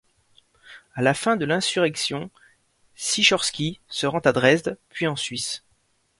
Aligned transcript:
À 0.95 1.03
la 1.03 1.13
fin 1.13 1.35
de 1.35 1.45
l'insurrection, 1.45 2.31
Cichorski 2.95 3.79
se 3.87 4.07
rend 4.07 4.17
à 4.21 4.31
Dresde, 4.31 4.79
puis 4.89 5.05
en 5.05 5.15
Suisse. 5.15 5.63